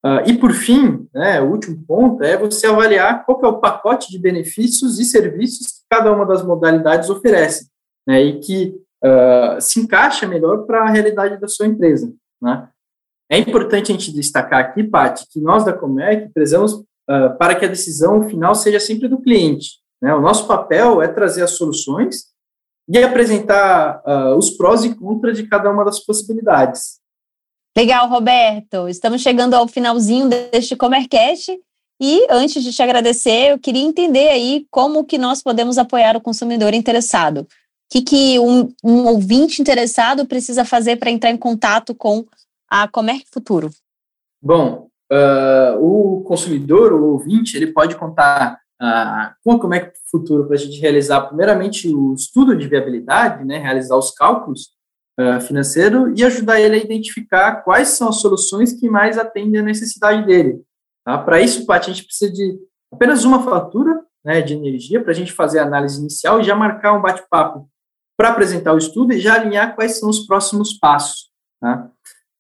Uh, 0.06 0.30
e, 0.30 0.38
por 0.38 0.52
fim, 0.52 1.08
né, 1.14 1.42
o 1.42 1.50
último 1.50 1.84
ponto 1.88 2.24
é 2.24 2.38
você 2.38 2.68
avaliar 2.68 3.26
qual 3.26 3.42
é 3.44 3.48
o 3.48 3.60
pacote 3.60 4.12
de 4.12 4.20
benefícios 4.20 5.00
e 5.00 5.06
serviços 5.06 5.68
que 5.68 5.86
cada 5.90 6.12
uma 6.14 6.26
das 6.26 6.44
modalidades 6.44 7.10
oferece, 7.10 7.70
né, 8.08 8.22
e 8.22 8.40
que 8.40 8.76
uh, 9.04 9.60
se 9.60 9.80
encaixa 9.80 10.28
melhor 10.28 10.66
para 10.66 10.84
a 10.84 10.90
realidade 10.90 11.40
da 11.40 11.48
sua 11.48 11.66
empresa. 11.66 12.14
Né? 12.42 12.70
É 13.32 13.38
importante 13.38 13.92
a 13.92 13.96
gente 13.96 14.14
destacar 14.14 14.60
aqui, 14.60 14.84
Paty, 14.84 15.26
que 15.32 15.40
nós 15.40 15.66
da 15.66 15.74
Comec 15.74 16.30
prezamos 16.34 16.84
uh, 17.10 17.38
para 17.38 17.56
que 17.56 17.66
a 17.66 17.70
decisão 17.70 18.30
final 18.30 18.54
seja 18.54 18.80
sempre 18.80 19.08
do 19.08 19.20
cliente. 19.20 19.80
Né? 20.02 20.14
O 20.14 20.22
nosso 20.22 20.48
papel 20.48 21.02
é 21.02 21.08
trazer 21.08 21.44
as 21.44 21.52
soluções 21.52 22.28
e 22.88 22.98
apresentar 23.00 24.02
uh, 24.06 24.36
os 24.36 24.52
prós 24.52 24.84
e 24.84 24.96
contras 24.96 25.38
de 25.38 25.48
cada 25.48 25.72
uma 25.72 25.84
das 25.84 26.00
possibilidades. 26.00 27.00
Legal, 27.78 28.10
Roberto. 28.10 28.88
Estamos 28.88 29.22
chegando 29.22 29.54
ao 29.54 29.68
finalzinho 29.68 30.28
deste 30.28 30.76
Comercast 30.76 31.58
e 32.02 32.26
antes 32.30 32.64
de 32.64 32.74
te 32.74 32.82
agradecer, 32.82 33.52
eu 33.52 33.60
queria 33.60 33.84
entender 33.84 34.30
aí 34.30 34.66
como 34.72 35.04
que 35.04 35.18
nós 35.18 35.44
podemos 35.44 35.78
apoiar 35.78 36.16
o 36.16 36.22
consumidor 36.22 36.74
interessado. 36.74 37.42
O 37.42 37.48
que, 37.92 38.02
que 38.02 38.40
um, 38.40 38.72
um 38.84 39.08
ouvinte 39.08 39.62
interessado 39.62 40.26
precisa 40.26 40.64
fazer 40.64 40.98
para 40.98 41.12
entrar 41.12 41.32
em 41.32 41.38
contato 41.38 41.94
com 41.94 42.26
a 42.70 42.88
Comerc 42.88 43.26
Futuro? 43.32 43.70
Bom, 44.42 44.89
uh, 45.12 45.78
o 45.80 46.24
consumidor, 46.24 46.94
o 46.94 47.12
ouvinte, 47.12 47.56
ele 47.56 47.68
pode 47.68 47.96
contar 47.96 48.60
uh, 48.82 49.34
com 49.44 49.60
como 49.60 49.74
é 49.74 49.80
que 49.82 49.90
o 49.90 50.10
futuro 50.10 50.46
para 50.46 50.56
a 50.56 50.60
gente 50.60 50.80
realizar, 50.80 51.22
primeiramente, 51.22 51.94
o 51.94 52.14
estudo 52.14 52.56
de 52.56 52.68
viabilidade, 52.68 53.46
né, 53.46 53.58
realizar 53.58 53.98
os 53.98 54.12
cálculos 54.12 54.70
uh, 55.20 55.42
financeiros 55.42 56.20
e 56.20 56.24
ajudar 56.24 56.60
ele 56.60 56.76
a 56.76 56.84
identificar 56.84 57.64
quais 57.64 57.90
são 57.90 58.10
as 58.10 58.18
soluções 58.22 58.74
que 58.74 58.90
mais 58.90 59.18
atendem 59.18 59.60
a 59.60 59.64
necessidade 59.64 60.26
dele. 60.26 60.62
Tá? 61.06 61.18
Para 61.18 61.42
isso, 61.42 61.66
Paty, 61.66 61.90
a 61.90 61.94
gente 61.94 62.06
precisa 62.06 62.32
de 62.32 62.60
apenas 62.92 63.24
uma 63.24 63.44
fatura 63.44 64.02
né, 64.24 64.42
de 64.42 64.54
energia 64.54 65.02
para 65.02 65.12
a 65.12 65.16
gente 65.16 65.32
fazer 65.32 65.60
a 65.60 65.64
análise 65.64 66.00
inicial 66.00 66.40
e 66.40 66.44
já 66.44 66.56
marcar 66.56 66.94
um 66.94 67.02
bate-papo 67.02 67.70
para 68.18 68.30
apresentar 68.30 68.74
o 68.74 68.78
estudo 68.78 69.14
e 69.14 69.20
já 69.20 69.36
alinhar 69.36 69.76
quais 69.76 69.98
são 69.98 70.10
os 70.10 70.26
próximos 70.26 70.74
passos. 70.74 71.30
Tá? 71.62 71.90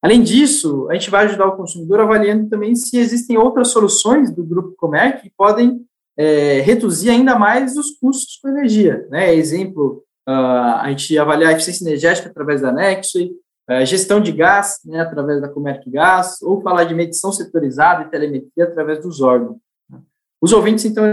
Além 0.01 0.23
disso, 0.23 0.87
a 0.89 0.93
gente 0.93 1.09
vai 1.09 1.25
ajudar 1.25 1.47
o 1.47 1.57
consumidor 1.57 1.99
avaliando 1.99 2.49
também 2.49 2.73
se 2.75 2.97
existem 2.97 3.37
outras 3.37 3.69
soluções 3.69 4.33
do 4.33 4.43
Grupo 4.43 4.75
Comerc 4.77 5.23
que 5.23 5.33
podem 5.35 5.85
é, 6.17 6.61
reduzir 6.61 7.09
ainda 7.09 7.37
mais 7.37 7.77
os 7.77 7.91
custos 7.99 8.39
com 8.41 8.49
energia. 8.49 9.05
Né? 9.09 9.35
Exemplo, 9.35 10.03
uh, 10.27 10.81
a 10.81 10.85
gente 10.89 11.17
avaliar 11.17 11.49
a 11.49 11.53
eficiência 11.53 11.83
energética 11.83 12.29
através 12.29 12.61
da 12.61 12.71
Nexus, 12.71 13.23
uh, 13.23 13.85
gestão 13.85 14.21
de 14.21 14.31
gás 14.31 14.79
né, 14.85 15.01
através 15.01 15.41
da 15.41 15.49
Comerc 15.49 15.89
Gás, 15.89 16.41
ou 16.41 16.61
falar 16.61 16.85
de 16.85 16.93
medição 16.93 17.31
setorizada 17.31 18.03
e 18.03 18.09
telemetria 18.09 18.65
através 18.65 19.01
dos 19.01 19.21
órgãos. 19.21 19.57
Os 20.41 20.53
ouvintes, 20.53 20.85
então, 20.85 21.03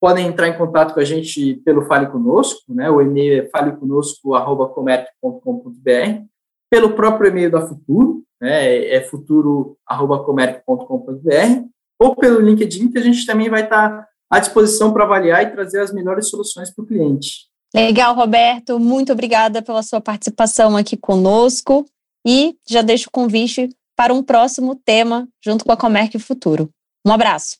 podem 0.00 0.26
entrar 0.26 0.48
em 0.48 0.58
contato 0.58 0.92
com 0.92 1.00
a 1.00 1.04
gente 1.04 1.54
pelo 1.64 1.86
Fale 1.86 2.08
Conosco, 2.08 2.74
né? 2.74 2.90
o 2.90 3.00
e-mail 3.00 3.42
é 3.42 3.48
faleconosco.comerc.com.br, 3.48 6.26
pelo 6.70 6.94
próprio 6.94 7.30
e-mail 7.30 7.50
da 7.50 7.66
Futuro, 7.66 8.25
né, 8.40 8.94
é 8.94 9.02
futuro.comerc.com.br, 9.02 11.68
ou 11.98 12.14
pelo 12.14 12.40
LinkedIn, 12.40 12.90
que 12.90 12.98
a 12.98 13.02
gente 13.02 13.26
também 13.26 13.48
vai 13.48 13.64
estar 13.64 14.06
à 14.30 14.38
disposição 14.38 14.92
para 14.92 15.04
avaliar 15.04 15.42
e 15.42 15.52
trazer 15.52 15.80
as 15.80 15.92
melhores 15.92 16.28
soluções 16.28 16.70
para 16.70 16.84
o 16.84 16.86
cliente. 16.86 17.46
Legal, 17.74 18.14
Roberto. 18.14 18.78
Muito 18.78 19.12
obrigada 19.12 19.62
pela 19.62 19.82
sua 19.82 20.00
participação 20.00 20.76
aqui 20.76 20.96
conosco 20.96 21.84
e 22.26 22.56
já 22.68 22.82
deixo 22.82 23.08
o 23.08 23.12
convite 23.12 23.68
para 23.96 24.12
um 24.12 24.22
próximo 24.22 24.74
tema 24.74 25.28
junto 25.42 25.64
com 25.64 25.72
a 25.72 25.76
Comerc 25.76 26.18
Futuro. 26.18 26.70
Um 27.04 27.12
abraço. 27.12 27.56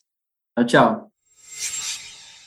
Tchau, 0.55 0.65
tchau. 0.65 1.11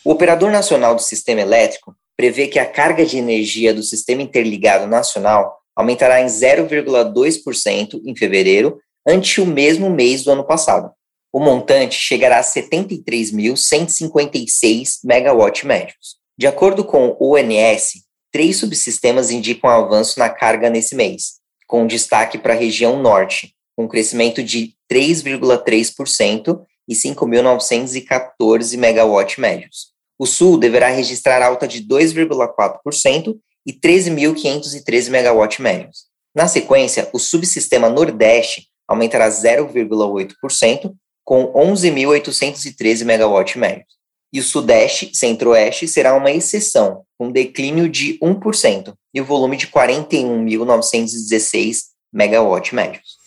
O 0.04 0.12
Operador 0.12 0.50
Nacional 0.50 0.94
do 0.94 1.02
Sistema 1.02 1.40
Elétrico 1.40 1.94
prevê 2.16 2.48
que 2.48 2.58
a 2.58 2.70
carga 2.70 3.04
de 3.04 3.18
energia 3.18 3.72
do 3.72 3.82
Sistema 3.82 4.22
Interligado 4.22 4.86
Nacional 4.86 5.59
aumentará 5.80 6.22
em 6.22 6.26
0,2% 6.26 8.00
em 8.04 8.14
fevereiro, 8.14 8.78
ante 9.06 9.40
o 9.40 9.46
mesmo 9.46 9.88
mês 9.90 10.22
do 10.22 10.30
ano 10.30 10.46
passado. 10.46 10.92
O 11.32 11.40
montante 11.40 11.94
chegará 11.94 12.38
a 12.38 12.44
73.156 12.44 14.98
megawatt 15.04 15.66
médios. 15.66 16.20
De 16.38 16.46
acordo 16.46 16.84
com 16.84 17.16
o 17.18 17.34
ONS, 17.34 18.04
três 18.32 18.56
subsistemas 18.56 19.30
indicam 19.30 19.70
avanço 19.70 20.18
na 20.18 20.28
carga 20.28 20.68
nesse 20.70 20.94
mês, 20.94 21.40
com 21.66 21.86
destaque 21.86 22.38
para 22.38 22.54
a 22.54 22.56
região 22.56 23.00
norte, 23.00 23.54
com 23.76 23.88
crescimento 23.88 24.42
de 24.42 24.74
3,3% 24.90 26.62
e 26.88 26.94
5.914 26.94 28.76
megawatt 28.76 29.40
médios. 29.40 29.90
O 30.18 30.26
sul 30.26 30.58
deverá 30.58 30.88
registrar 30.88 31.42
alta 31.42 31.66
de 31.66 31.86
2,4% 31.86 33.38
e 33.66 33.72
13.513 33.72 35.10
megawatt 35.10 35.60
médios. 35.60 36.08
Na 36.34 36.48
sequência, 36.48 37.08
o 37.12 37.18
subsistema 37.18 37.88
Nordeste 37.88 38.68
aumentará 38.86 39.28
0,8%, 39.28 40.94
com 41.24 41.52
11.813 41.52 43.04
megawatt 43.04 43.58
médios. 43.58 43.98
E 44.32 44.40
o 44.40 44.42
Sudeste, 44.42 45.10
Centro-Oeste, 45.14 45.86
será 45.88 46.14
uma 46.14 46.30
exceção, 46.30 47.04
com 47.18 47.32
declínio 47.32 47.88
de 47.88 48.16
1% 48.20 48.94
e 49.12 49.20
o 49.20 49.24
volume 49.24 49.56
de 49.56 49.66
41.916 49.68 51.86
megawatt 52.12 52.72
médios. 52.74 53.19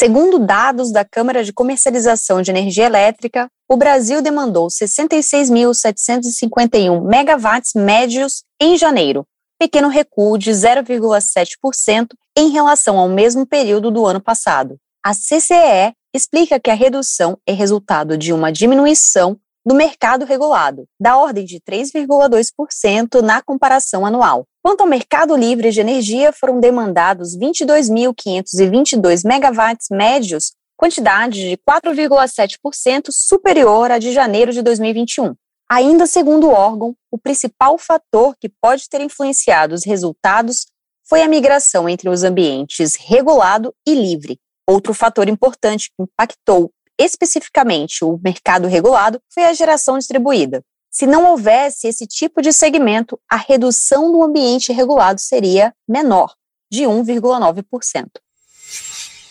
Segundo 0.00 0.38
dados 0.38 0.90
da 0.90 1.04
Câmara 1.04 1.44
de 1.44 1.52
Comercialização 1.52 2.40
de 2.40 2.50
Energia 2.50 2.86
Elétrica, 2.86 3.50
o 3.68 3.76
Brasil 3.76 4.22
demandou 4.22 4.68
66.751 4.68 7.04
megawatts 7.04 7.74
médios 7.74 8.42
em 8.58 8.78
janeiro, 8.78 9.26
pequeno 9.60 9.88
recuo 9.88 10.38
de 10.38 10.52
0,7% 10.52 12.14
em 12.34 12.48
relação 12.48 12.98
ao 12.98 13.10
mesmo 13.10 13.46
período 13.46 13.90
do 13.90 14.06
ano 14.06 14.22
passado. 14.22 14.78
A 15.04 15.12
CCE 15.12 15.92
explica 16.14 16.58
que 16.58 16.70
a 16.70 16.74
redução 16.74 17.36
é 17.46 17.52
resultado 17.52 18.16
de 18.16 18.32
uma 18.32 18.50
diminuição 18.50 19.36
do 19.64 19.74
mercado 19.74 20.24
regulado, 20.24 20.86
da 20.98 21.16
ordem 21.16 21.44
de 21.44 21.60
3,2% 21.60 23.20
na 23.20 23.42
comparação 23.42 24.06
anual. 24.06 24.46
Quanto 24.62 24.82
ao 24.82 24.86
mercado 24.86 25.36
livre 25.36 25.70
de 25.70 25.80
energia, 25.80 26.32
foram 26.32 26.60
demandados 26.60 27.36
22.522 27.36 29.26
megawatts 29.26 29.88
médios, 29.90 30.52
quantidade 30.76 31.40
de 31.50 31.56
4,7% 31.58 33.10
superior 33.10 33.90
à 33.90 33.98
de 33.98 34.12
janeiro 34.12 34.52
de 34.52 34.62
2021. 34.62 35.34
Ainda 35.70 36.06
segundo 36.06 36.48
o 36.48 36.52
órgão, 36.52 36.96
o 37.10 37.18
principal 37.18 37.78
fator 37.78 38.34
que 38.40 38.48
pode 38.60 38.88
ter 38.88 39.00
influenciado 39.00 39.74
os 39.74 39.84
resultados 39.84 40.66
foi 41.08 41.22
a 41.22 41.28
migração 41.28 41.88
entre 41.88 42.08
os 42.08 42.22
ambientes 42.22 42.96
regulado 42.96 43.74
e 43.86 43.94
livre. 43.94 44.38
Outro 44.68 44.94
fator 44.94 45.28
importante 45.28 45.90
que 45.90 46.02
impactou 46.02 46.70
especificamente 47.02 48.04
o 48.04 48.20
mercado 48.22 48.68
regulado 48.68 49.20
foi 49.32 49.44
a 49.44 49.52
geração 49.52 49.98
distribuída. 49.98 50.62
Se 50.90 51.06
não 51.06 51.30
houvesse 51.30 51.86
esse 51.86 52.06
tipo 52.06 52.42
de 52.42 52.52
segmento, 52.52 53.18
a 53.28 53.36
redução 53.36 54.12
do 54.12 54.22
ambiente 54.22 54.72
regulado 54.72 55.20
seria 55.20 55.72
menor, 55.88 56.34
de 56.70 56.82
1,9%. 56.82 58.08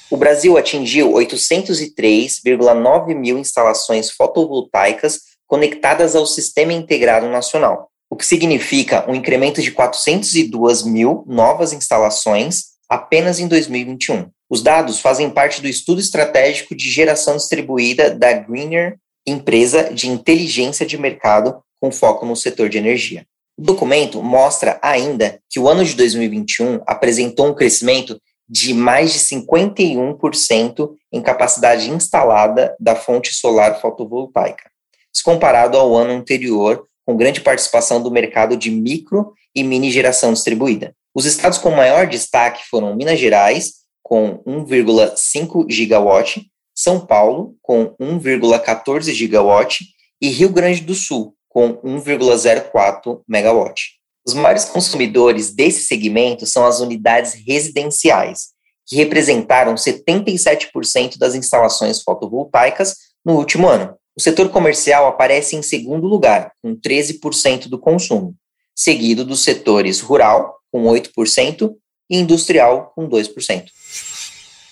O 0.09 0.17
Brasil 0.17 0.57
atingiu 0.57 1.11
803,9 1.11 3.13
mil 3.13 3.37
instalações 3.37 4.09
fotovoltaicas 4.09 5.19
conectadas 5.45 6.15
ao 6.15 6.25
Sistema 6.25 6.73
Integrado 6.73 7.29
Nacional, 7.29 7.91
o 8.09 8.15
que 8.15 8.25
significa 8.25 9.07
um 9.09 9.13
incremento 9.13 9.61
de 9.61 9.71
402 9.71 10.83
mil 10.83 11.23
novas 11.27 11.73
instalações 11.73 12.69
apenas 12.89 13.39
em 13.39 13.47
2021. 13.47 14.31
Os 14.49 14.63
dados 14.63 14.99
fazem 14.99 15.29
parte 15.29 15.61
do 15.61 15.67
estudo 15.67 16.01
estratégico 16.01 16.75
de 16.75 16.89
geração 16.89 17.37
distribuída 17.37 18.09
da 18.09 18.33
Greener, 18.33 18.97
empresa 19.25 19.93
de 19.93 20.09
inteligência 20.09 20.85
de 20.85 20.97
mercado 20.97 21.61
com 21.79 21.91
foco 21.91 22.25
no 22.25 22.35
setor 22.35 22.67
de 22.67 22.77
energia. 22.77 23.25
O 23.57 23.61
documento 23.61 24.23
mostra 24.23 24.79
ainda 24.81 25.39
que 25.49 25.59
o 25.59 25.67
ano 25.67 25.85
de 25.85 25.93
2021 25.93 26.81
apresentou 26.87 27.47
um 27.47 27.53
crescimento 27.53 28.19
de 28.49 28.73
mais 28.73 29.13
de 29.13 29.19
51% 29.19 30.89
em 31.11 31.21
capacidade 31.21 31.91
instalada 31.91 32.75
da 32.79 32.95
fonte 32.95 33.33
solar 33.33 33.79
fotovoltaica, 33.79 34.71
se 35.13 35.23
comparado 35.23 35.77
ao 35.77 35.95
ano 35.95 36.13
anterior, 36.13 36.87
com 37.05 37.15
grande 37.15 37.41
participação 37.41 38.01
do 38.01 38.09
mercado 38.09 38.57
de 38.57 38.71
micro 38.71 39.33
e 39.53 39.63
mini 39.63 39.91
geração 39.91 40.33
distribuída. 40.33 40.95
Os 41.13 41.25
estados 41.25 41.57
com 41.59 41.69
maior 41.69 42.07
destaque 42.07 42.67
foram 42.69 42.95
Minas 42.95 43.19
Gerais, 43.19 43.78
com 44.09 44.41
1,5 44.43 45.69
gigawatt, 45.69 46.43
São 46.73 46.99
Paulo, 46.99 47.55
com 47.61 47.95
1,14 48.01 49.13
gigawatt, 49.13 49.85
e 50.19 50.29
Rio 50.29 50.49
Grande 50.49 50.81
do 50.81 50.95
Sul, 50.95 51.35
com 51.47 51.75
1,04 51.75 53.21
megawatt. 53.27 53.99
Os 54.25 54.33
maiores 54.33 54.65
consumidores 54.65 55.53
desse 55.53 55.83
segmento 55.83 56.47
são 56.47 56.65
as 56.65 56.79
unidades 56.79 57.35
residenciais, 57.45 58.47
que 58.87 58.95
representaram 58.95 59.75
77% 59.75 61.19
das 61.19 61.35
instalações 61.35 62.01
fotovoltaicas 62.01 62.95
no 63.23 63.37
último 63.37 63.67
ano. 63.67 63.93
O 64.17 64.21
setor 64.21 64.49
comercial 64.49 65.05
aparece 65.05 65.55
em 65.55 65.61
segundo 65.61 66.07
lugar, 66.07 66.51
com 66.63 66.75
13% 66.75 67.67
do 67.67 67.77
consumo, 67.77 68.33
seguido 68.75 69.23
dos 69.23 69.43
setores 69.43 69.99
rural, 69.99 70.55
com 70.71 70.85
8%, 70.85 71.75
e 72.09 72.17
industrial, 72.17 72.91
com 72.95 73.07
2%. 73.07 73.65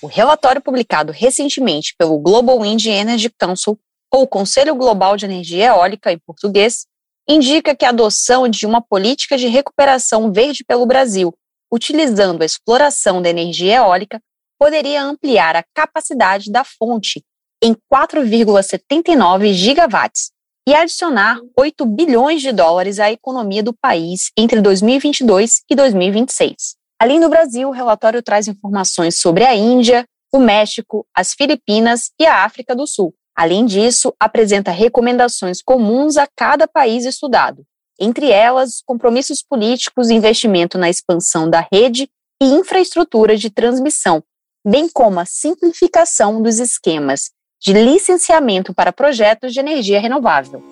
O 0.01 0.05
relatório 0.07 0.61
publicado 0.61 1.11
recentemente 1.11 1.95
pelo 1.97 2.19
Global 2.19 2.61
Wind 2.61 2.85
Energy 2.85 3.29
Council, 3.29 3.79
ou 4.13 4.27
Conselho 4.27 4.75
Global 4.75 5.17
de 5.17 5.25
Energia 5.25 5.67
Eólica 5.67 6.11
em 6.11 6.19
português, 6.19 6.85
indica 7.27 7.75
que 7.75 7.83
a 7.83 7.89
adoção 7.89 8.47
de 8.47 8.65
uma 8.65 8.81
política 8.81 9.37
de 9.37 9.47
recuperação 9.47 10.31
verde 10.31 10.63
pelo 10.63 10.85
Brasil, 10.85 11.33
utilizando 11.71 12.41
a 12.41 12.45
exploração 12.45 13.21
da 13.21 13.29
energia 13.29 13.77
eólica, 13.77 14.21
poderia 14.59 15.03
ampliar 15.03 15.55
a 15.55 15.65
capacidade 15.73 16.51
da 16.51 16.63
fonte 16.63 17.23
em 17.61 17.75
4,79 17.91 19.51
gigawatts 19.51 20.31
e 20.67 20.73
adicionar 20.73 21.39
8 21.57 21.85
bilhões 21.85 22.41
de 22.41 22.51
dólares 22.51 22.99
à 22.99 23.11
economia 23.11 23.63
do 23.63 23.73
país 23.73 24.31
entre 24.37 24.61
2022 24.61 25.63
e 25.69 25.75
2026. 25.75 26.76
Além 26.99 27.19
do 27.19 27.29
Brasil, 27.29 27.69
o 27.69 27.71
relatório 27.71 28.23
traz 28.23 28.47
informações 28.47 29.19
sobre 29.19 29.45
a 29.45 29.55
Índia, 29.55 30.05
o 30.33 30.39
México, 30.39 31.05
as 31.15 31.33
Filipinas 31.33 32.11
e 32.19 32.25
a 32.25 32.43
África 32.43 32.75
do 32.75 32.87
Sul. 32.87 33.13
Além 33.35 33.67
disso, 33.67 34.13
apresenta 34.19 34.71
recomendações 34.71 35.61
comuns 35.61 36.17
a 36.17 36.27
cada 36.35 36.67
país 36.67 37.05
estudado, 37.05 37.63
entre 37.99 38.31
elas 38.31 38.81
compromissos 38.83 39.43
políticos 39.43 40.09
e 40.09 40.15
investimento 40.15 40.77
na 40.77 40.89
expansão 40.89 41.47
da 41.47 41.67
rede 41.71 42.09
e 42.41 42.45
infraestrutura 42.45 43.37
de 43.37 43.51
transmissão, 43.51 44.23
bem 44.65 44.89
como 44.89 45.19
a 45.19 45.25
simplificação 45.25 46.41
dos 46.41 46.57
esquemas 46.57 47.29
de 47.61 47.73
licenciamento 47.73 48.73
para 48.73 48.91
projetos 48.91 49.53
de 49.53 49.59
energia 49.59 49.99
renovável. 49.99 50.63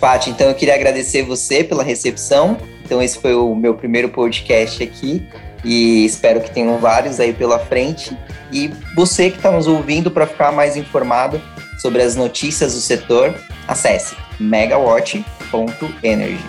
Paty, 0.00 0.30
então 0.30 0.48
eu 0.48 0.54
queria 0.54 0.74
agradecer 0.74 1.22
você 1.22 1.62
pela 1.62 1.82
recepção. 1.82 2.56
Então 2.88 3.02
esse 3.02 3.18
foi 3.18 3.34
o 3.34 3.54
meu 3.54 3.74
primeiro 3.74 4.08
podcast 4.08 4.82
aqui 4.82 5.22
e 5.62 6.06
espero 6.06 6.40
que 6.40 6.50
tenham 6.50 6.78
vários 6.78 7.20
aí 7.20 7.34
pela 7.34 7.58
frente. 7.58 8.16
E 8.50 8.68
você 8.96 9.28
que 9.28 9.36
está 9.36 9.50
nos 9.50 9.66
ouvindo 9.66 10.10
para 10.10 10.26
ficar 10.26 10.52
mais 10.52 10.74
informado 10.74 11.38
sobre 11.82 12.00
as 12.00 12.16
notícias 12.16 12.72
do 12.72 12.80
setor, 12.80 13.34
acesse 13.68 14.16
megawatt.energy. 14.40 16.42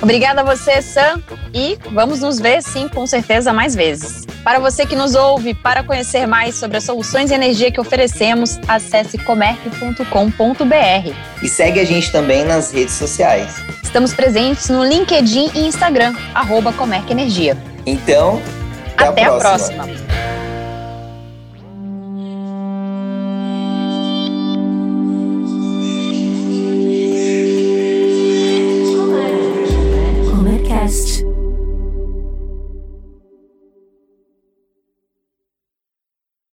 Obrigada 0.00 0.40
a 0.40 0.44
você, 0.44 0.80
Sam, 0.80 1.22
e 1.52 1.76
vamos 1.92 2.20
nos 2.20 2.38
ver, 2.38 2.62
sim, 2.62 2.88
com 2.88 3.06
certeza, 3.06 3.52
mais 3.52 3.74
vezes. 3.74 4.24
Para 4.42 4.58
você 4.58 4.86
que 4.86 4.96
nos 4.96 5.14
ouve, 5.14 5.52
para 5.52 5.82
conhecer 5.82 6.26
mais 6.26 6.54
sobre 6.54 6.78
as 6.78 6.84
soluções 6.84 7.28
de 7.28 7.34
energia 7.34 7.70
que 7.70 7.80
oferecemos, 7.80 8.58
acesse 8.66 9.18
comerc.com.br. 9.18 11.14
E 11.42 11.48
segue 11.48 11.80
a 11.80 11.84
gente 11.84 12.10
também 12.10 12.44
nas 12.44 12.72
redes 12.72 12.94
sociais. 12.94 13.75
Estamos 13.96 14.12
presentes 14.12 14.68
no 14.68 14.84
LinkedIn 14.84 15.52
e 15.54 15.60
Instagram, 15.66 16.14
arroba 16.34 16.70
Comerc 16.70 17.10
Energia. 17.10 17.56
Então, 17.86 18.42
até, 18.94 19.08
até 19.08 19.24
a 19.24 19.38
próxima. 19.38 19.84
A 19.84 19.86
próxima. 19.86 20.05